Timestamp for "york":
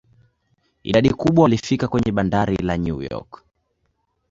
3.01-3.43